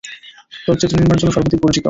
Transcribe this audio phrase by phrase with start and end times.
[0.65, 1.79] চলচ্চিত্র নির্মাণের জন্য সর্বাধিক পরিচিত।